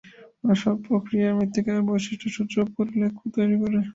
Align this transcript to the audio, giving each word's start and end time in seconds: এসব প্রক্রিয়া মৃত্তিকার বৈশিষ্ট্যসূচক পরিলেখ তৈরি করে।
এসব 0.45 0.75
প্রক্রিয়া 0.85 1.29
মৃত্তিকার 1.37 1.79
বৈশিষ্ট্যসূচক 1.87 2.65
পরিলেখ 2.77 3.13
তৈরি 3.35 3.55
করে। 3.61 3.79